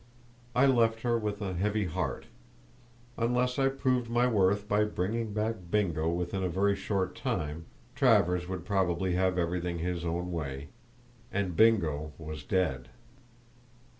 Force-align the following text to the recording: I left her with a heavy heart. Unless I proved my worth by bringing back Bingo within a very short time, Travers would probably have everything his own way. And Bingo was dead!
I 0.55 0.65
left 0.65 1.01
her 1.01 1.15
with 1.15 1.43
a 1.43 1.53
heavy 1.53 1.85
heart. 1.85 2.25
Unless 3.19 3.59
I 3.59 3.67
proved 3.69 4.09
my 4.09 4.25
worth 4.25 4.67
by 4.67 4.83
bringing 4.83 5.31
back 5.31 5.57
Bingo 5.69 6.09
within 6.09 6.43
a 6.43 6.49
very 6.49 6.75
short 6.75 7.15
time, 7.15 7.67
Travers 7.93 8.47
would 8.49 8.65
probably 8.65 9.13
have 9.13 9.37
everything 9.37 9.77
his 9.77 10.03
own 10.03 10.31
way. 10.31 10.69
And 11.31 11.55
Bingo 11.55 12.13
was 12.17 12.43
dead! 12.43 12.89